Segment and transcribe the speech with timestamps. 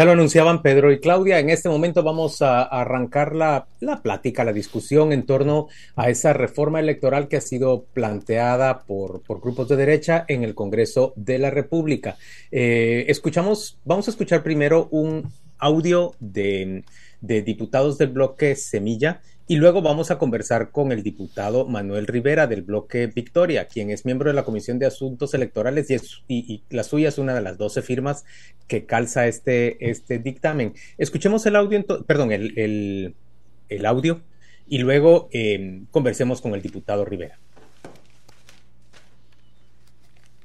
[0.00, 1.40] Ya lo anunciaban Pedro y Claudia.
[1.40, 3.68] En este momento vamos a arrancar la,
[4.02, 9.68] plática, la discusión en torno a esa reforma electoral que ha sido planteada por, grupos
[9.68, 12.16] de derecha en el Congreso de la República.
[12.50, 16.82] Eh, escuchamos, vamos a escuchar primero un audio de,
[17.20, 19.20] de diputados del bloque Semilla
[19.50, 24.04] y luego vamos a conversar con el diputado Manuel Rivera del bloque Victoria, quien es
[24.04, 25.88] miembro de la Comisión de Asuntos Electorales
[26.28, 28.24] y, la suya es una de las 12 firmas
[28.68, 30.74] que calza este, este dictamen.
[30.98, 33.16] Escuchemos el audio, perdón, el,
[33.86, 34.20] audio
[34.68, 37.36] y luego em, conversemos con el diputado Rivera.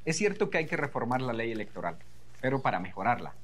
[0.03, 1.97] Es cierto que hay que reformar la ley electoral,
[2.41, 3.35] pero para mejorarla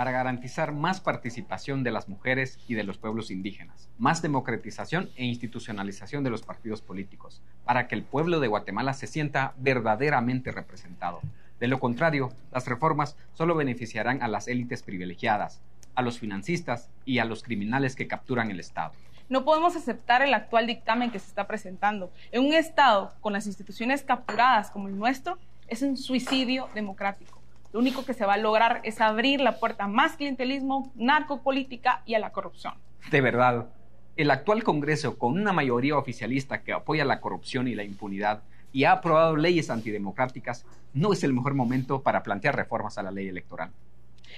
[0.00, 5.26] para garantizar más participación de las mujeres y de los pueblos indígenas, más democratización e
[5.26, 11.20] institucionalización de los partidos políticos, para que el pueblo de Guatemala se sienta verdaderamente representado.
[11.58, 15.60] De lo contrario, las reformas solo beneficiarán a las élites privilegiadas,
[15.94, 18.92] a los financistas y a los criminales que capturan el Estado.
[19.28, 22.10] No podemos aceptar el actual dictamen que se está presentando.
[22.32, 25.36] En un Estado con las instituciones capturadas como el nuestro,
[25.68, 27.39] es un suicidio democrático.
[27.72, 32.02] Lo único que se va a lograr es abrir la puerta a más clientelismo, narcopolítica
[32.04, 32.74] y a la corrupción.
[33.10, 33.68] De verdad,
[34.16, 38.84] el actual Congreso, con una mayoría oficialista que apoya la corrupción y la impunidad y
[38.84, 43.28] ha aprobado leyes antidemocráticas, no es el mejor momento para plantear reformas a la ley
[43.28, 43.70] electoral.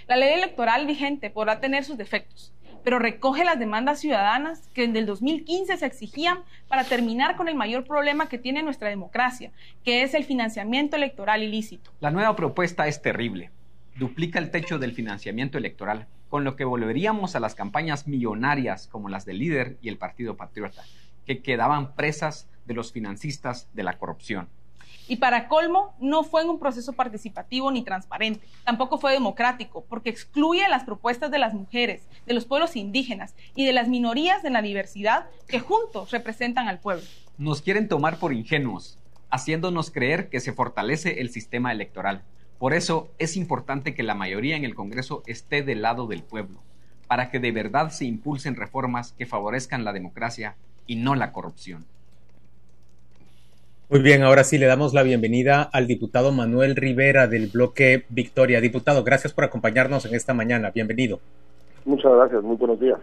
[0.07, 2.53] La ley electoral vigente podrá tener sus defectos,
[2.85, 7.55] pero recoge las demandas ciudadanas que desde el 2015 se exigían para terminar con el
[7.55, 9.53] mayor problema que tiene nuestra democracia,
[9.85, 11.91] que es el financiamiento electoral ilícito.
[12.01, 13.51] La nueva propuesta es terrible.
[13.97, 19.09] Duplica el techo del financiamiento electoral, con lo que volveríamos a las campañas millonarias como
[19.09, 20.83] las del líder y el Partido Patriota,
[21.27, 24.49] que quedaban presas de los financistas de la corrupción.
[25.09, 28.47] Y para colmo, no fue en un proceso participativo ni transparente.
[28.65, 33.67] Tampoco fue democrático, porque excluye las propuestas de las mujeres, de los pueblos indígenas y
[33.67, 37.05] de las minorías de la diversidad que juntos representan al pueblo.
[37.39, 38.99] Nos quieren tomar por ingenuos,
[39.31, 42.23] haciéndonos creer que se fortalece el sistema electoral.
[42.59, 46.63] Por eso es importante que la mayoría en el Congreso esté del lado del pueblo,
[47.09, 50.55] para que de verdad se impulsen reformas que favorezcan la democracia
[50.87, 51.85] y no la corrupción.
[53.93, 58.59] Muy bien, ahora sí le damos la bienvenida al diputado Manuel Rivera del bloque Victoria.
[58.63, 60.71] Diputado, gracias por acompañarnos en esta mañana.
[60.71, 61.21] Bienvenido.
[61.85, 62.99] Muchas gracias, muy buenos días.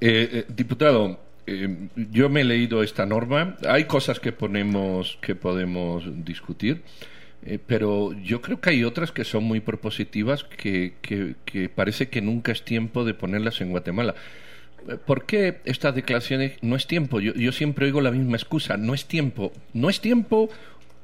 [0.00, 3.56] Eh, eh, diputado, eh, yo me he leído esta norma.
[3.68, 6.80] Hay cosas que ponemos que podemos discutir,
[7.66, 12.52] pero yo creo que hay otras que son muy propositivas que, que parece que nunca
[12.52, 14.14] es tiempo de ponerlas en Guatemala.
[15.06, 17.20] ¿Por qué estas declaraciones no es tiempo?
[17.20, 19.52] Yo, siempre oigo la misma excusa, no es tiempo.
[19.72, 20.50] No es tiempo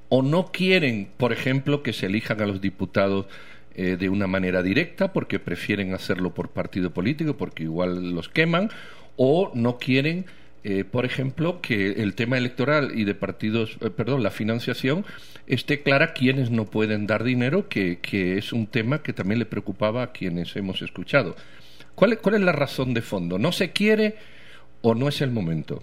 [0.08, 3.26] o no quieren, por ejemplo, que se elijan a los diputados
[3.74, 8.70] eh, de una manera directa porque prefieren hacerlo por partido político, porque igual los queman,
[9.16, 10.26] o no quieren,
[10.64, 15.06] eh, por ejemplo, que el tema electoral y de partidos, eh, perdón, la financiación
[15.46, 17.98] esté clara quiénes no pueden dar dinero, que
[18.36, 21.36] es un tema que también le preocupaba a quienes hemos escuchado.
[21.94, 23.38] ¿Cuál, es la razón de fondo?
[23.38, 24.16] ¿No se quiere
[24.82, 25.80] o no es el momento?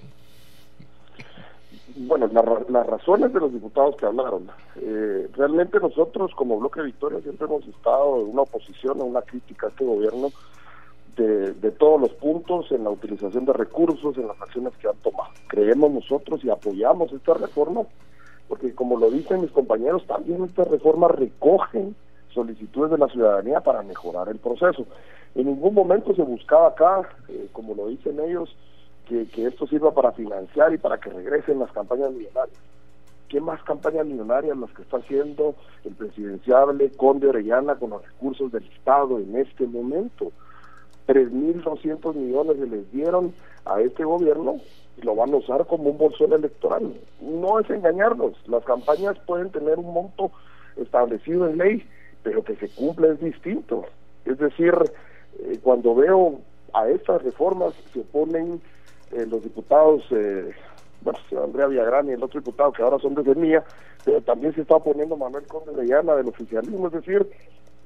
[1.95, 2.29] Bueno,
[2.69, 4.49] las razones de los diputados que hablaron.
[4.75, 9.21] Eh, realmente nosotros como Bloque de Victoria siempre hemos estado en una oposición, en una
[9.21, 10.31] crítica a este gobierno
[11.15, 14.97] de, de, todos los puntos en la utilización de recursos, en las acciones que han
[14.97, 15.31] tomado.
[15.47, 17.87] Creemos nosotros y apoyamos estas reformas
[18.47, 21.95] porque como lo dicen mis compañeros, también estas reformas recogen
[22.37, 24.85] solicitudes de la ciudadanía para mejorar el proceso.
[25.35, 28.55] En ningún momento se buscaba acá, eh, como lo dicen ellos,
[29.07, 32.57] que, esto sirva para financiar y para que regresen las campañas millonarias.
[33.29, 38.51] ¿Qué más campañas millonarias las que está haciendo el presidenciable Conde Orellana con los recursos
[38.51, 40.31] del Estado en este momento?
[41.07, 43.33] 3.200 millones se les dieron
[43.65, 44.57] a este gobierno
[44.97, 46.93] y lo van a usar como un bolsón electoral.
[47.21, 50.31] No es engañarnos, las campañas pueden tener un monto
[50.75, 51.87] establecido en ley,
[52.23, 53.85] pero que se cumpla es distinto.
[54.25, 54.73] Es decir,
[55.39, 56.39] eh, cuando veo
[56.73, 58.61] a estas reformas se oponen
[59.11, 60.51] eh, los diputados, eh,
[61.01, 63.63] bueno, Andrea Villagrán y el otro diputado que ahora son de Semilla,
[64.03, 67.27] pero también se está oponiendo Manuel Conde de Llana del oficialismo, es decir,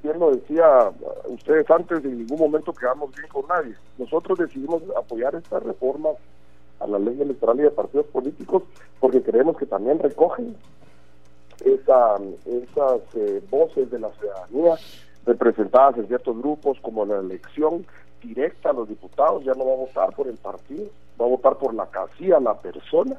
[0.02, 0.92] bien lo decía
[1.28, 3.76] ustedes antes, en ningún momento quedamos bien con nadie.
[3.98, 6.16] Nosotros decidimos apoyar estas reformas
[6.80, 8.64] a la ley electoral y de partidos políticos
[9.00, 10.56] porque creemos que también recogen
[11.66, 12.16] esa,
[12.46, 14.76] esas eh, voces de la ciudadanía
[15.26, 17.86] representadas en ciertos grupos, como la elección
[18.24, 20.86] directa a los diputados, ya no va a votar por el partido,
[21.20, 23.18] va a votar por la casilla, la persona,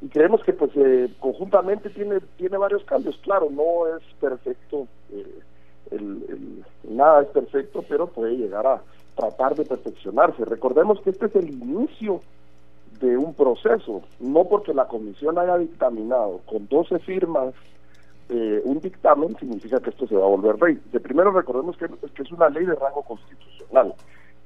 [0.00, 3.16] y creemos que pues eh, conjuntamente tiene tiene varios cambios.
[3.18, 5.40] Claro no es perfecto eh,
[5.90, 8.82] el, nada es perfecto pero puede llegar a
[9.16, 10.44] tratar de perfeccionarse.
[10.44, 12.20] Recordemos que este es el inicio
[13.00, 17.54] de un proceso no porque la comisión haya dictaminado con 12 firmas
[18.30, 20.78] eh, un dictamen significa que esto se va a volver ley.
[20.92, 23.94] De primero recordemos que, es una ley de rango constitucional.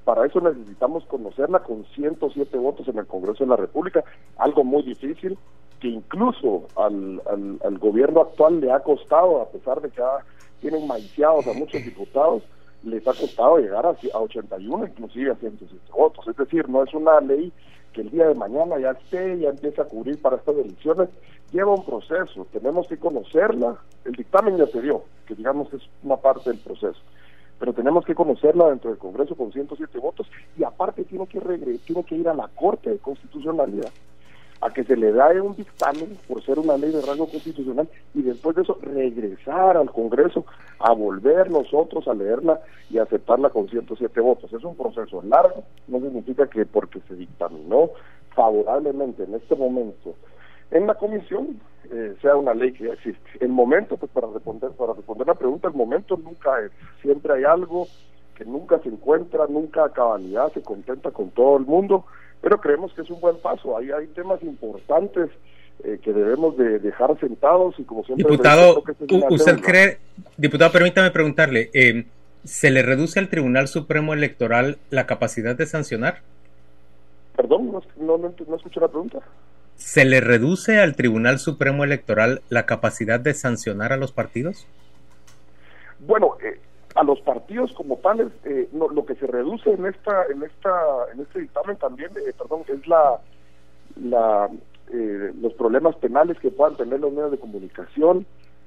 [0.04, 4.04] Para eso necesitamos conocerla con 107 votos en el Congreso de la República,
[4.37, 5.37] algo muy difícil
[5.81, 7.20] que incluso al,
[7.60, 10.02] al, gobierno actual le ha costado, a pesar de que
[10.60, 12.44] tienen maiciados a muchos diputados,
[12.84, 16.26] les ha costado llegar a, a 81, inclusive a 107 votos.
[16.29, 17.52] Es decir, no es una ley
[17.93, 21.08] que el día de mañana ya esté, ya empiece a cubrir para estas elecciones,
[21.52, 26.17] lleva un proceso, tenemos que conocerla, el dictamen ya se dio, que digamos es una
[26.17, 27.00] parte del proceso.
[27.58, 30.26] Pero tenemos que conocerla dentro del Congreso con 107 votos
[30.58, 31.40] y aparte tiene que,
[31.84, 33.90] tiene que ir a la Corte de Constitucionalidad
[34.62, 38.22] a que se le dé un dictamen por ser una ley de rango constitucional y
[38.22, 40.46] después de eso regresar al Congreso
[40.78, 44.52] a volver nosotros a leerla y aceptarla con 107 votos.
[44.52, 47.90] Es un proceso largo, no significa que porque se dictaminó
[48.34, 50.14] favorablemente en este momento
[50.72, 51.60] en la comisión
[51.90, 53.20] eh, sea una ley que existe.
[53.40, 56.72] El momento, pues para responder, para responder la pregunta, el momento nunca es.
[57.02, 57.86] Siempre hay algo
[58.34, 62.06] que nunca se encuentra, nunca a cabalidad se contenta con todo el mundo,
[62.42, 63.78] pero creemos que es un buen paso.
[63.78, 65.30] Ahí hay temas importantes
[65.84, 68.24] eh, que debemos de dejar sentados y como siempre...
[68.24, 68.82] Diputado,
[69.30, 69.98] ¿usted cree,
[70.36, 72.04] diputado, permítame preguntarle, eh,
[72.44, 76.20] ¿se le reduce al Tribunal Supremo Electoral la capacidad de sancionar?
[77.36, 79.20] Perdón, no, no, no escuché la pregunta.
[79.76, 84.66] ¿Se le reduce al Tribunal Supremo Electoral la capacidad de sancionar a los partidos?
[86.00, 86.58] Bueno, eh,
[86.94, 90.70] a los partidos como tales, eh, lo que se reduce en esta, en esta,
[91.12, 93.20] en este dictamen también, eh, perdón, es la,
[93.96, 94.50] la
[95.40, 98.26] los problemas penales que puedan tener los medios de comunicación.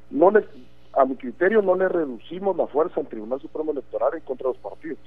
[0.10, 0.44] No les,
[0.94, 4.56] a mi criterio, no le reducimos la fuerza al Tribunal Supremo Electoral en contra de
[4.56, 5.00] los partidos.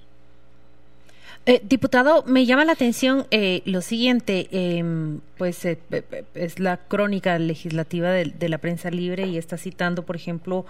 [1.46, 5.78] Eh, diputado, me llama la atención eh, lo siguiente, em, pues eh,
[6.34, 10.66] es la crónica legislativa de, la prensa libre y está citando, por ejemplo,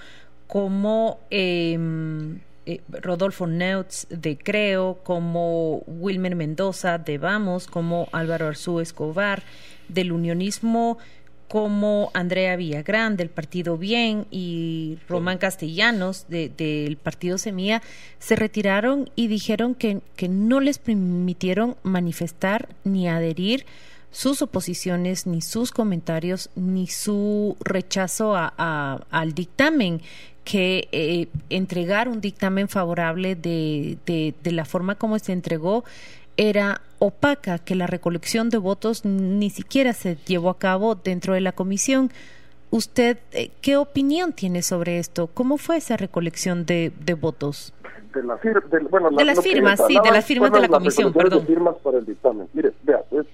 [0.49, 2.41] como em,
[2.89, 9.43] Rodolfo Neutz de Creo, como Wilmer Mendoza de Vamos, como Álvaro Arzú Escobar
[9.89, 10.99] del unionismo
[11.49, 17.83] como Andrea Villagrán del Partido Bien y Román Castellanos del Partido Semilla
[18.19, 23.65] se retiraron y dijeron que, que no les permitieron manifestar ni adherir
[24.11, 30.03] sus oposiciones, ni sus comentarios, ni su rechazo a, al dictamen,
[30.49, 35.85] que eh, entregar un dictamen favorable de, de, de la forma como se entregó
[36.39, 41.43] era opaca, que la recolección de votos ni siquiera se llevó a cabo dentro de
[41.43, 42.11] la comisión.
[42.71, 45.27] ¿Usted eh, qué opinión tiene sobre esto?
[45.27, 47.75] ¿Cómo fue esa recolección de, votos?
[48.15, 48.41] De, las
[49.43, 51.45] firmas, sí, de las firmas de la comisión, perdón.
[51.45, 52.49] firmas para el dictamen.
[52.55, 53.27] Mire, vea, es,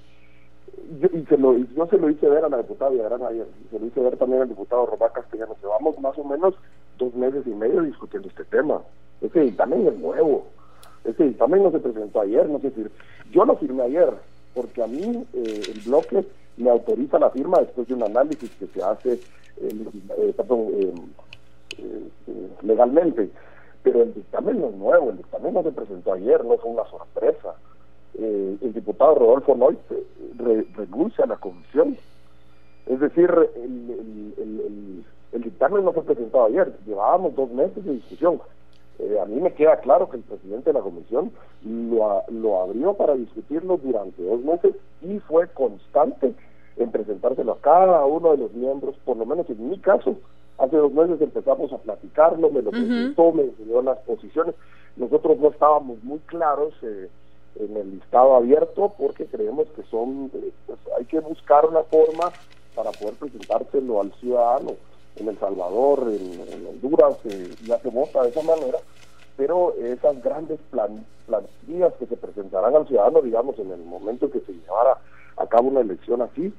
[1.01, 3.79] yo, y se lo, yo se lo hice ver a la diputada Villarán ayer, se
[3.79, 5.57] lo hice ver también al diputado Román Castellanos.
[5.63, 6.55] Llevamos más o menos
[6.99, 8.83] dos meses y medio discutiendo este tema.
[9.21, 10.47] Ese dictamen es nuevo
[11.05, 12.85] ese dictamen no se presentó ayer, no sé si...
[13.31, 14.11] Yo lo firmé ayer,
[14.55, 16.25] porque a mí eh, el bloque
[16.57, 19.13] me autoriza la firma después de un análisis que se hace
[19.59, 19.87] eh,
[20.17, 20.35] eh,
[22.63, 23.29] legalmente.
[23.83, 26.85] Pero el dictamen no es nuevo, el dictamen no se presentó ayer, no fue una
[26.85, 27.55] sorpresa.
[28.19, 29.77] el diputado Rodolfo Noy
[30.75, 31.99] renuncia a la comisión.
[32.87, 34.64] Es decir, el
[35.65, 38.41] dictamen no fue presentado ayer, llevábamos dos meses de discusión.
[38.99, 41.33] Eh, a mí me queda claro que el presidente de la comisión
[41.65, 46.33] lo, lo abrió para discutirlo durante dos meses y fue constante
[46.77, 50.17] en presentárselo a cada uno de los miembros, por lo menos en mi caso,
[50.59, 54.55] hace dos meses empezamos a platicarlo, me lo presentó, me enseñó las posiciones,
[54.97, 57.09] nosotros no estábamos muy claros eh,
[57.57, 62.33] en el listado abierto porque creemos que son, eh, pues hay que buscar una forma
[62.75, 64.73] para poder presentárselo al ciudadano
[65.17, 68.79] en El Salvador, en, Honduras, eh, ya se vota de esa manera,
[69.37, 74.41] pero esas grandes plan, plantillas que se presentarán al ciudadano, digamos, en el momento que
[74.41, 74.99] se llevara
[75.37, 76.53] a cabo una elección así,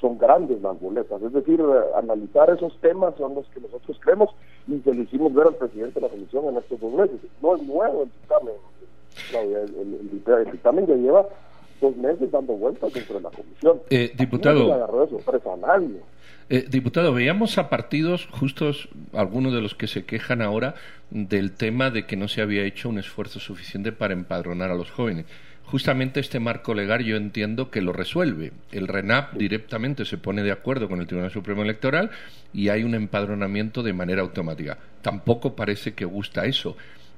[0.00, 1.22] son grandes las boletas.
[1.22, 1.60] Es decir,
[1.94, 4.30] analizar esos temas son los que nosotros creemos
[4.66, 7.20] y se lo hicimos ver al presidente de la comisión en estos dos meses.
[7.40, 8.54] No es nuevo el dictamen,
[9.32, 11.26] el, el, dictamen ya lleva
[11.80, 13.80] dos meses dando vueltas dentro de la comisión.
[13.90, 14.66] Eh, diputado.
[14.66, 16.00] No agarró de sorpresa a nadie.
[16.48, 20.76] Eh, diputado, veíamos a partidos, justos algunos de los que se quejan ahora
[21.10, 24.90] del tema de que no se había hecho un esfuerzo suficiente para empadronar a los
[24.90, 25.26] jóvenes.
[25.64, 28.52] Justamente este marco legal yo entiendo que lo resuelve.
[28.70, 32.10] El RENAP directamente se pone de acuerdo con el Tribunal Supremo Electoral
[32.54, 34.78] y hay un empadronamiento de manera automática.
[35.02, 36.76] Tampoco parece que gusta eso.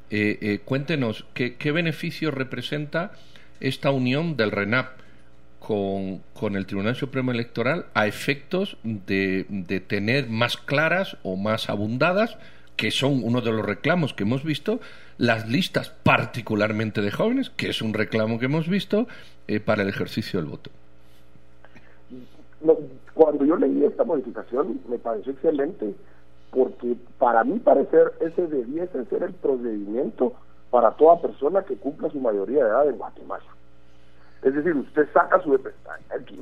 [0.09, 3.13] Eh, eh, cuéntenos, ¿qué, ¿qué beneficio representa
[3.61, 5.08] esta unión del RENAP
[5.69, 11.69] con, con, el Tribunal Supremo Electoral a efectos de, de, tener más claras o más
[11.69, 12.39] abundadas,
[12.77, 14.81] que son uno de los reclamos que hemos visto,
[15.19, 19.09] las listas particularmente de jóvenes, que es un reclamo que hemos visto,
[19.47, 20.71] eh, para el ejercicio del voto.
[23.13, 25.93] Cuando yo leí esta modificación me pareció excelente,
[26.51, 30.33] porque para mí parecer ese debiese ser el procedimiento
[30.71, 33.45] para toda persona que cumpla su mayoría de edad en Guatemala.
[34.43, 35.71] Es decir, usted saca su EPI.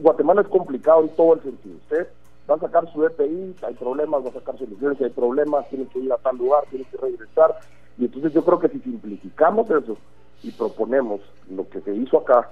[0.00, 1.76] Guatemala es complicado en todo el sentido.
[1.76, 2.06] Usted
[2.48, 6.00] va a sacar su EPI, hay problemas, va a sacar soluciones, hay problemas, tiene que
[6.00, 7.56] ir a tal lugar, tiene que regresar.
[7.98, 9.96] Y entonces yo creo que si simplificamos eso
[10.42, 12.50] y proponemos lo que se hizo acá,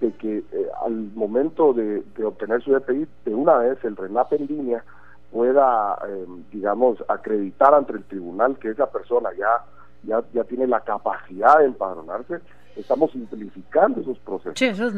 [0.00, 4.46] de que eh, al momento de, obtener su EPI, de una vez el RENAP en
[4.46, 4.84] línea
[5.30, 9.64] pueda, eh, digamos, acreditar ante el tribunal que esa persona ya,
[10.04, 12.40] ya, ya tiene la capacidad de empadronarse,
[12.76, 14.54] estamos simplificando esos procesos.
[14.56, 14.94] Sí, eso es...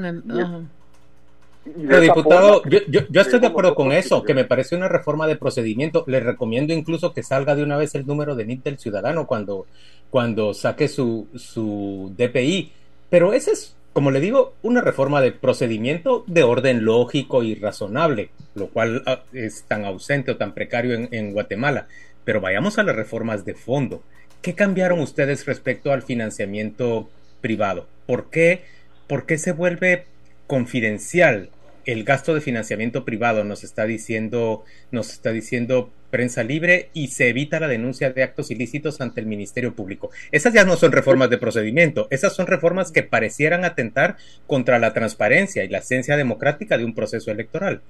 [1.75, 5.27] Pero diputado, yo, yo, yo, estoy de acuerdo con eso, que me parece una reforma
[5.27, 6.05] de procedimiento.
[6.07, 9.67] Le recomiendo incluso que salga de una vez el número de NIT del ciudadano cuando,
[10.11, 12.73] cuando saque su, su DPI.
[13.11, 18.31] Pero esa es, como le digo, una reforma de procedimiento de orden lógico y razonable,
[18.55, 19.03] lo cual
[19.33, 21.89] es tan ausente o tan precario en, en Guatemala.
[22.25, 24.03] Pero vayamos a las reformas de fondo.
[24.41, 27.09] ¿Qué cambiaron ustedes respecto al financiamiento
[27.47, 27.87] privado?
[28.07, 28.65] ¿Por qué,
[29.07, 30.07] por qué se vuelve
[30.49, 31.51] confidencial
[31.85, 37.29] el gasto de financiamiento privado nos está diciendo nos está diciendo prensa libre y se
[37.29, 40.11] evita la denuncia de actos ilícitos ante el Ministerio Público.
[40.33, 44.17] Esas ya no son reformas de procedimiento, esas son reformas que parecieran atentar
[44.49, 47.83] contra la transparencia y la esencia democrática de un proceso electoral.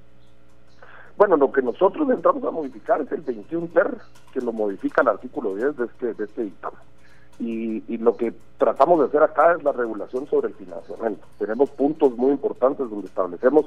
[1.16, 3.86] Bueno, lo que nosotros entramos a modificar es el 21 ter,
[4.34, 6.80] que lo modifica el artículo 10 de este, de este dictamen.
[7.38, 11.26] Y, y, lo que tratamos de hacer acá es la regulación sobre el financiamiento.
[11.38, 13.66] Tenemos puntos muy importantes donde establecemos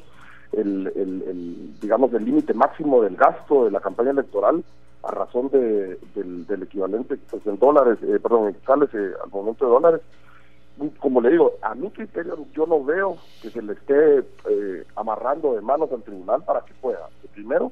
[0.54, 4.64] el, digamos, el límite máximo del gasto de la campaña electoral
[5.04, 9.66] a razón de, del, equivalente pues, en dólares, eh, perdón, en quizales, eh, al momento
[9.66, 10.02] de dólares.
[11.00, 15.54] Como le digo, a mi criterio yo no veo que se le esté eh, amarrando
[15.54, 17.72] de manos al tribunal para que pueda, primero,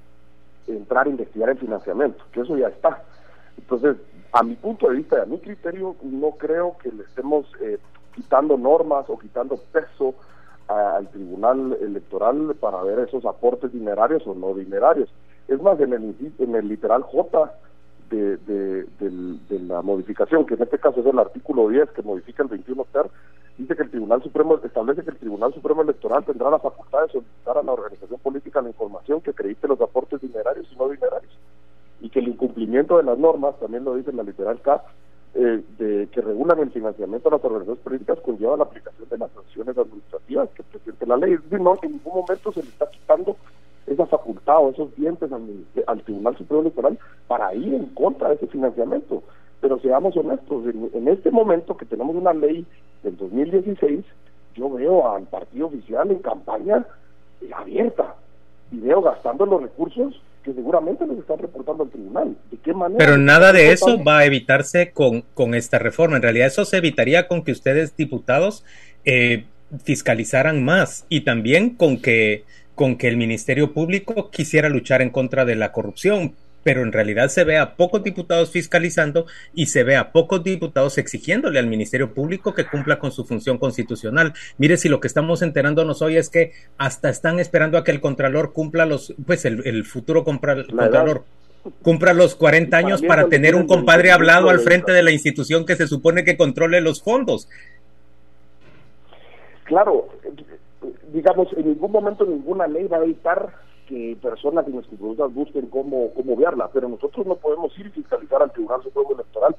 [0.68, 3.02] entrar a investigar el financiamiento, que eso ya está.
[3.58, 3.96] Entonces,
[4.32, 7.80] a mi punto de vista y a mi criterio, no creo que le estemos eh,
[8.14, 10.16] quitando normas o quitando peso
[10.68, 15.10] al tribunal electoral para ver esos aportes dinerarios o no dinerarios.
[15.48, 17.54] Es más, en el, en el literal J
[18.10, 22.50] de, de, la modificación, que en este caso es el artículo 10 que modifica el
[22.50, 23.10] 21 ter,
[23.58, 27.12] dice que el Tribunal Supremo establece que el Tribunal Supremo Electoral tendrá la facultad de
[27.14, 31.38] solicitar a la organización política la información que acredite los aportes dinerarios y no dinerarios
[32.02, 34.84] y que el incumplimiento de las normas, también lo dice la literal K,
[35.36, 39.32] eh, de, que regulan el financiamiento de las organizaciones políticas conlleva la aplicación de las
[39.32, 41.34] sanciones administrativas que presente la ley.
[41.34, 43.36] Es no, en ningún momento se le está quitando
[43.86, 45.44] esa facultad o esos dientes al,
[45.86, 49.24] al Tribunal Supremo Electoral para ir en contra de ese financiamiento.
[49.62, 50.64] Pero seamos honestos,
[50.94, 52.66] en este momento que tenemos una ley
[53.04, 54.06] del 2016,
[54.56, 56.86] yo veo al partido oficial en campaña
[57.56, 58.16] abierta
[58.72, 62.38] y veo gastando los recursos que seguramente nos están reportando al tribunal.
[62.50, 62.98] ¿De qué manera?
[62.98, 66.16] Pero nada de eso va a evitarse con, con esta reforma.
[66.16, 68.64] En realidad eso se evitaría con que ustedes, diputados,
[69.04, 69.44] eh,
[69.84, 75.44] fiscalizaran más y también con que, con que el Ministerio Público quisiera luchar en contra
[75.44, 76.34] de la corrupción,
[76.68, 80.98] pero en realidad se ve a pocos diputados fiscalizando y se ve a pocos diputados
[80.98, 84.34] exigiéndole al Ministerio Público que cumpla con su función constitucional.
[84.58, 88.02] Mire, si lo que estamos enterándonos hoy es que hasta están esperando a que el
[88.02, 91.24] Contralor cumpla los, pues el, el futuro Contralor
[91.82, 95.78] cumpla los 40 años para tener un compadre hablado al frente de la institución que
[95.78, 97.48] se supone que controle los fondos.
[99.64, 100.10] Claro,
[101.14, 106.36] digamos, en ningún momento ninguna ley va a evitar que personas inescrupulosas busquen cómo, cómo
[106.36, 109.56] verla, pero nosotros no podemos ir y fiscalizar al Tribunal Supremo Electoral.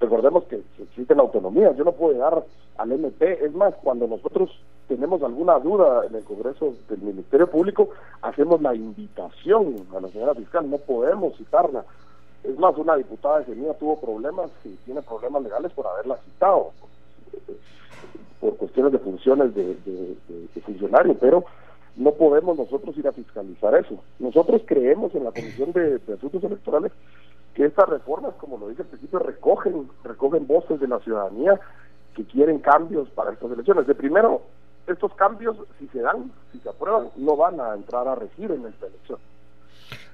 [0.00, 2.44] Recordemos que existen autonomías, yo no puedo llegar
[2.76, 4.50] al MP, es más, cuando nosotros
[4.88, 7.90] tenemos alguna duda en el Congreso del Ministerio Público,
[8.22, 11.84] hacemos la invitación a la señora fiscal, no podemos citarla.
[12.44, 16.72] Es más, una diputada de Semilla tuvo problemas y tiene problemas legales por haberla citado.
[18.40, 20.16] por cuestiones de funciones de,
[20.64, 21.44] funcionario, pero
[21.96, 23.98] no podemos nosotros ir a fiscalizar eso.
[24.18, 26.92] Nosotros creemos en la Comisión de, Asuntos Electorales
[27.54, 31.58] que estas reformas, como lo dice el principio, recogen, recogen voces de la ciudadanía
[32.14, 33.86] que quieren cambios para estas elecciones.
[33.86, 34.42] De primero,
[34.86, 38.66] estos cambios, si se dan, si se aprueban, no van a entrar a regir en
[38.66, 39.18] esta elección.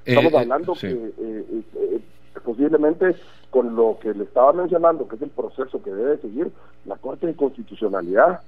[0.05, 2.01] Estamos eh, hablando que eh, eh,
[2.45, 3.17] posiblemente
[3.51, 6.51] con lo que le estaba mencionando, que es el proceso que debe seguir,
[6.87, 8.41] la Corte de Constitucionalidad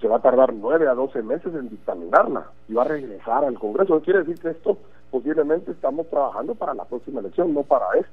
[0.00, 3.58] se va a tardar nueve a doce meses en dictaminarla y va a regresar al
[3.58, 3.96] Congreso.
[3.96, 4.78] Eso quiere decir que esto
[5.10, 8.12] posiblemente estamos trabajando para la próxima elección, no para esta.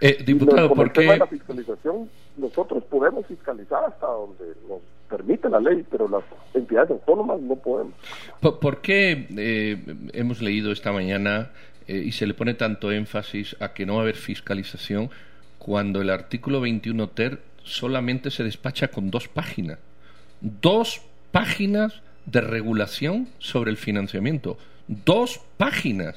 [0.00, 1.16] Eh, diputado, ¿por qué?
[1.16, 7.40] la fiscalización, nosotros podemos fiscalizar hasta donde nos permite la ley, pero las entidades autónomas
[7.40, 7.94] no podemos.
[8.40, 11.50] ¿Por, qué eh, hemos leído esta mañana
[11.86, 15.10] eh, y se le pone tanto énfasis a que no va a haber fiscalización
[15.58, 19.78] cuando el artículo 21 ter solamente se despacha con dos páginas?
[20.44, 21.00] Dos
[21.32, 24.58] páginas de regulación sobre el financiamiento.
[24.88, 26.16] Dos páginas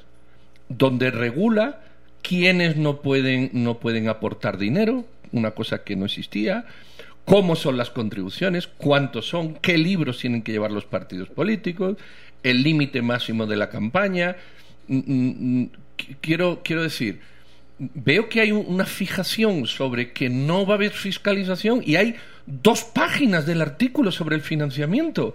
[0.67, 1.79] donde regula
[2.22, 6.65] quiénes no pueden, no pueden aportar dinero, una cosa que no existía,
[7.24, 11.96] cómo son las contribuciones, cuántos son, qué libros tienen que llevar los partidos políticos,
[12.43, 14.36] el límite máximo de la campaña.
[14.89, 15.69] Mm, mm, mm,
[16.19, 17.22] quiero, quiero decir,
[17.79, 22.15] veo que hay una fijación sobre que no va a haber fiscalización y hay
[22.46, 25.34] dos páginas del artículo sobre el financiamiento.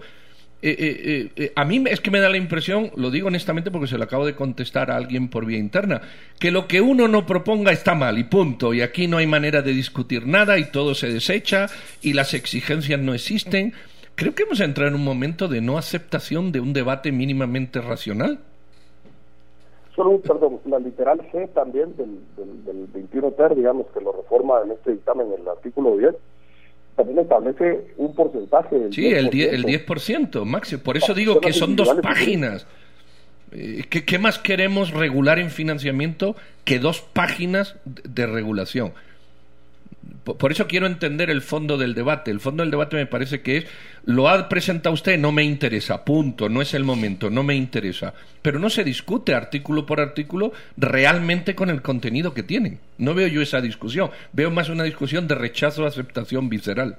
[0.65, 3.87] Eh, eh, eh, a mí es que me da la impresión, lo digo honestamente porque
[3.87, 6.01] se lo acabo de contestar a alguien por vía interna,
[6.39, 8.73] que lo que uno no proponga está mal y punto.
[8.73, 11.67] Y aquí no hay manera de discutir nada y todo se desecha
[12.01, 13.73] y las exigencias no existen.
[14.15, 18.39] Creo que hemos entrado en un momento de no aceptación de un debate mínimamente racional.
[19.95, 24.71] Solo, perdón, la literal G también del, del, 21 TER, digamos, que lo reforma en
[24.71, 26.15] este dictamen, en el artículo 10,
[26.95, 30.81] también establece un porcentaje del Sí, el 10%, el 10% máximo.
[30.83, 32.65] Por eso digo que son dos páginas.
[33.51, 36.35] Eh, ¿Qué, ¿Qué, más queremos regular en financiamiento
[36.65, 38.93] que dos páginas de regulación?
[40.23, 42.31] Por eso quiero entender el fondo del debate.
[42.31, 43.65] El fondo del debate me parece que es,
[44.05, 48.13] lo ha presentado usted, no me interesa, punto, no es el momento, no me interesa.
[48.41, 52.79] Pero no se discute artículo por artículo realmente con el contenido que tienen.
[52.97, 56.97] No veo yo esa discusión, veo más una discusión de rechazo, aceptación visceral.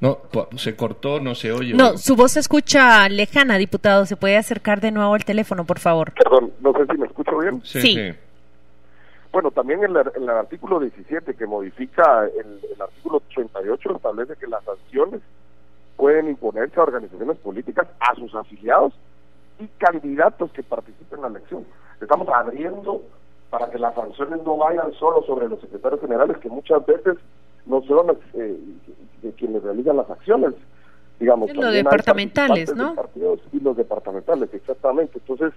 [0.00, 0.18] No,
[0.56, 1.74] se cortó, no se oye.
[1.74, 4.04] No, su voz se escucha lejana, diputado.
[4.04, 6.12] ¿Se puede acercar de nuevo al teléfono, por favor?
[6.12, 7.62] Perdón, no sé si me escucho bien.
[7.64, 7.80] sí.
[7.80, 8.14] sí.
[9.34, 14.62] Bueno, también en, el artículo 17 que modifica el, el, artículo 88 establece que las
[14.62, 15.22] sanciones
[15.96, 18.94] pueden imponerse a organizaciones políticas, a sus afiliados
[19.58, 21.66] y candidatos que participen en la elección.
[22.00, 23.02] Estamos abriendo
[23.50, 27.16] para que las sanciones no vayan solo sobre los secretarios generales, que muchas veces
[27.66, 28.56] no son eh,
[29.36, 30.54] quienes realizan las acciones,
[31.18, 31.52] digamos.
[31.52, 32.94] Los departamentales, ¿no?
[33.52, 35.18] y los departamentales, exactamente.
[35.18, 35.52] Entonces,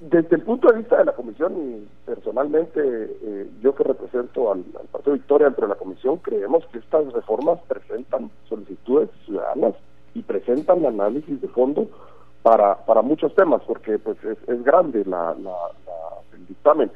[0.00, 4.64] desde el punto de vista de la comisión, y personalmente, eh, yo que represento al,
[4.90, 9.74] Partido Victoria dentro de la comisión, creemos que estas reformas presentan solicitudes ciudadanas
[10.14, 11.88] y presentan análisis de fondo
[12.42, 15.34] para, para muchos temas, porque pues es, grande la,
[16.34, 16.90] el dictamen.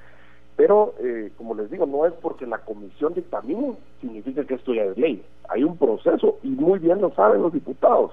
[0.56, 4.84] Pero, eh, como les digo, no es porque la comisión dictamine, significa que esto ya
[4.84, 5.24] es ley.
[5.48, 8.12] Hay un proceso, y muy bien lo saben los diputados,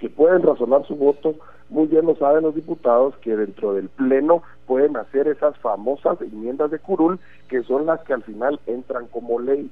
[0.00, 1.34] que pueden razonar su voto
[1.70, 6.70] muy bien lo saben los diputados que dentro del Pleno pueden hacer esas famosas enmiendas
[6.72, 9.70] de curul que son las que al final entran como ley.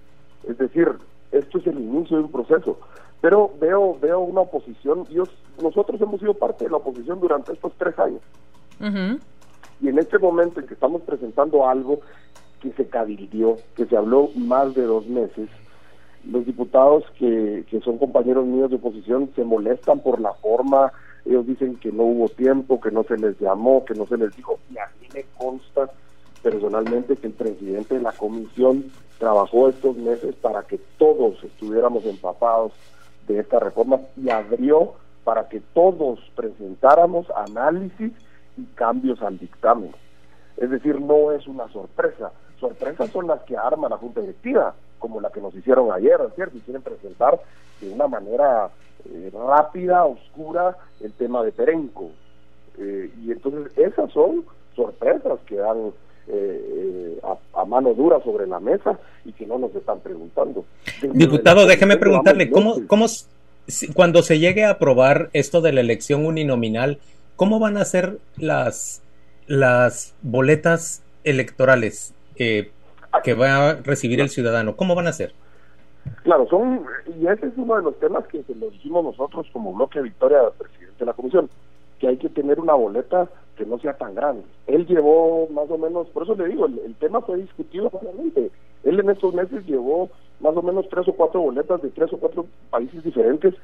[0.49, 0.88] Es decir,
[1.33, 2.79] esto es el inicio de un proceso.
[3.21, 5.17] Pero veo veo una oposición, y
[5.61, 8.23] nosotros hemos sido parte de la oposición durante estos tres años.
[9.81, 12.01] Y en este momento en que estamos presentando algo
[12.61, 15.49] que se cabildió, que se habló más de dos meses,
[16.31, 20.93] los diputados que, que son compañeros míos de oposición se molestan por la forma
[21.29, 24.35] ellos dicen que no hubo tiempo, que no se les llamó, que no se les
[24.35, 25.91] dijo, y a mí me consta
[26.43, 32.73] personalmente que el presidente de la comisión trabajó estos meses para que todos estuviéramos empapados
[33.27, 38.12] de esta reforma y abrió para que todos presentáramos análisis
[38.57, 39.93] y cambios al dictamen.
[40.57, 42.33] Es decir, no es una sorpresa.
[42.59, 46.57] Sorpresas son las que arma la Junta Directiva, como la que nos hicieron ayer, ¿cierto?
[46.57, 47.41] Y quieren presentar
[47.81, 48.71] de una manera
[49.05, 52.11] eh, rápida, oscura, el tema de Perenco.
[52.79, 55.93] Eh, y entonces esas son sorpresas que dan
[56.29, 57.21] eh,
[57.55, 60.65] a, mano dura sobre la mesa y que no nos están preguntando.
[61.13, 63.07] Diputado, déjeme preguntarle, ¿cómo, cómo
[63.95, 66.99] cuando se llegue a aprobar esto de la elección uninominal,
[67.37, 69.03] cómo van a ser las,
[69.47, 72.15] las boletas electorales?
[73.23, 74.77] Que va a recibir el ciudadano.
[74.77, 75.33] ¿Cómo van a hacer?
[76.23, 76.85] Claro, son,
[77.21, 80.38] y ese es uno de los temas que se lo dijimos nosotros como bloque Victoria,
[80.57, 81.51] presidente de la comisión,
[81.99, 84.44] que hay que tener una boleta que no sea tan grande.
[84.66, 88.51] Él llevó más o menos, por eso le digo, el, tema fue discutido obviamente.
[88.85, 90.09] Él en estos meses llevó
[90.40, 93.55] más o menos tres o cuatro boletas de tres o cuatro países diferentes.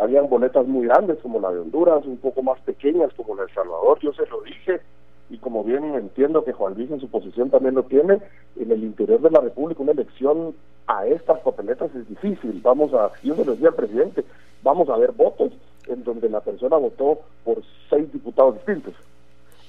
[0.00, 3.54] Habían boletas muy grandes como la de Honduras, un poco más pequeñas como la de
[3.54, 4.80] Salvador, yo se lo dije,
[5.30, 8.20] y como bien entiendo que Juan Luis en su posición también lo tiene,
[8.56, 10.54] en el interior de la República una elección
[10.86, 12.60] a estas papeletas es difícil.
[12.62, 14.24] Vamos a, yo se lo decía al presidente,
[14.62, 15.52] vamos a ver votos
[15.86, 18.94] en donde la persona votó por seis diputados distintos.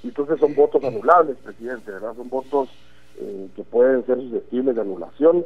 [0.03, 2.15] Entonces son votos anulables, presidente, ¿verdad?
[2.15, 2.69] Son votos
[3.17, 5.45] eh, que pueden ser susceptibles de anulación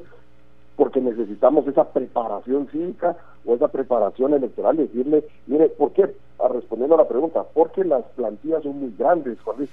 [0.75, 6.15] porque necesitamos esa preparación cívica o esa preparación electoral y decirle, mire, ¿por qué?
[6.39, 9.67] A respondiendo a la pregunta, porque las plantillas son muy grandes, Juan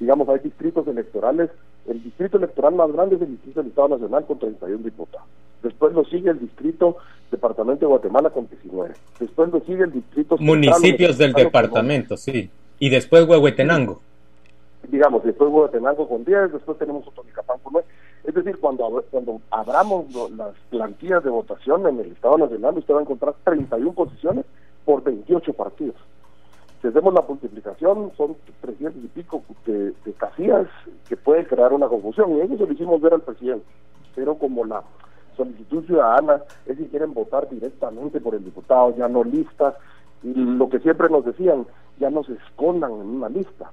[0.00, 1.50] Digamos, hay distritos electorales,
[1.86, 5.26] el distrito electoral más grande es el distrito del Estado Nacional con 31 diputados.
[5.62, 6.96] Después lo sigue el distrito
[7.30, 8.94] departamento de Guatemala con 19.
[9.20, 10.36] Después lo sigue el distrito...
[10.38, 12.50] Municipios del departamento, sí.
[12.78, 14.00] Y después Huehuetenango.
[14.88, 17.88] Digamos, después Huehuetenango con 10, después tenemos Otonicapán con 9.
[18.24, 22.98] Es decir, cuando, cuando abramos las plantillas de votación en el Estado Nacional, usted va
[22.98, 24.44] a encontrar 31 posiciones
[24.84, 25.96] por 28 partidos.
[26.82, 30.66] Si hacemos la multiplicación, son 300 y pico de, casillas
[31.08, 32.36] que puede crear una confusión.
[32.36, 33.64] Y eso lo hicimos ver al presidente.
[34.16, 34.82] Pero como la
[35.36, 39.74] solicitud ciudadana es si quieren votar directamente por el diputado, ya no listas,
[40.24, 41.66] y lo que siempre nos decían,
[41.98, 43.70] ya no se escondan en una lista,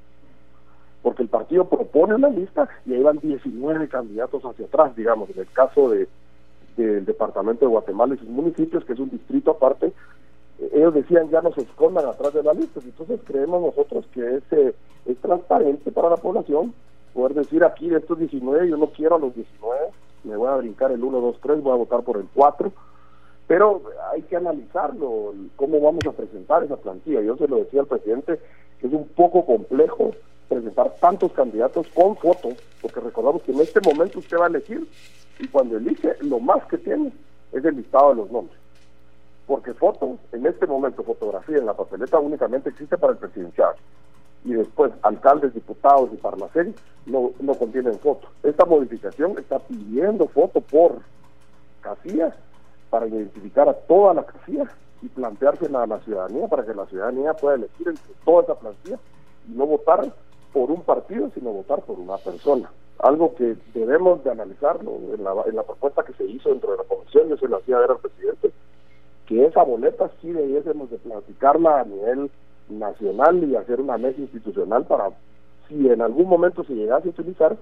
[1.02, 5.40] porque el partido propone una lista y ahí van 19 candidatos hacia atrás, digamos, en
[5.40, 6.08] el caso de
[6.78, 9.92] del departamento de Guatemala y sus municipios, que es un distrito aparte,
[10.74, 14.44] ellos decían ya no se escondan atrás de la lista, entonces creemos nosotros que es,
[15.06, 16.74] es transparente para la población
[17.14, 19.92] poder decir aquí de estos 19 yo no quiero a los 19
[20.24, 22.72] me voy a brincar el 1, 2, 3, voy a votar por el 4,
[23.48, 27.22] pero hay que analizarlo, cómo vamos a presentar esa plantilla.
[27.22, 28.40] Yo se lo decía al presidente,
[28.80, 30.12] que es un poco complejo
[30.48, 34.88] presentar tantos candidatos con fotos, porque recordamos que en este momento usted va a elegir
[35.40, 37.12] y cuando elige lo más que tiene
[37.52, 38.59] es el listado de los nombres.
[39.50, 43.74] Porque fotos, en este momento fotografía en la papeleta únicamente existe para el presidencial
[44.46, 46.76] y después alcaldes, diputados y parlaceres
[47.08, 48.28] no, no contienen foto.
[48.44, 51.00] Esta modificación está pidiendo foto por
[51.82, 52.36] casillas
[52.92, 54.70] para identificar a toda la casilla
[55.02, 59.00] y planteársela a la ciudadanía para que la ciudadanía pueda elegir entre toda esa plantilla
[59.48, 60.14] y no votar
[60.54, 62.70] por un partido, sino votar por una persona.
[63.00, 66.78] Algo que debemos de analizarlo en la, en la propuesta que se hizo dentro de
[66.78, 68.52] la comisión, yo se lo hacía ver al presidente,
[69.30, 72.32] que esa boleta sí debiésemos de platicarla a nivel
[72.68, 75.12] nacional y hacer una mesa institucional para,
[75.68, 77.56] si en algún momento se llegase a utilizar,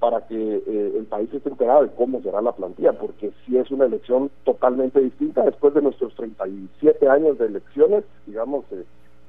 [0.00, 3.70] para que eh, el país esté enterado de cómo será la plantilla, porque si es
[3.70, 5.42] una elección totalmente distinta.
[5.44, 8.84] Después de nuestros 37 años de elecciones, digamos, eh,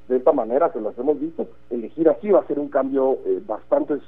[0.10, 3.42] de esta manera que las hemos visto, elegir así va a ser un cambio eh,
[3.48, 4.00] bastante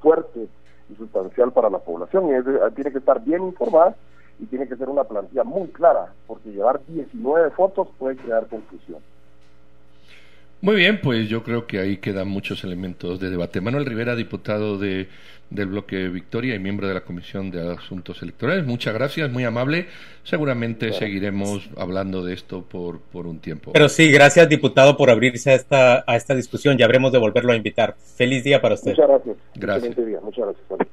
[0.00, 0.48] fuerte
[0.90, 3.94] y sustancial para la población, y tiene que estar bien informada
[4.38, 9.00] y tiene que ser una plantilla muy clara, porque llevar 19 fotos puede crear confusión.
[10.62, 13.60] Muy bien, pues yo creo que ahí quedan muchos elementos de debate.
[13.60, 15.06] Manuel Rivera, diputado de,
[15.50, 19.86] del bloque Victoria y miembro de la Comisión de Asuntos Electorales, muchas gracias, muy amable.
[20.24, 23.72] Seguramente seguiremos hablando de esto por, por un tiempo.
[23.72, 26.78] Pero sí, gracias, diputado, por abrirse a esta, a esta discusión.
[26.78, 27.94] Ya habremos de volverlo a invitar.
[28.16, 28.92] Feliz día para usted.
[28.92, 29.36] Muchas gracias.
[29.54, 29.96] Gracias.
[30.22, 30.88] Muchas gracias.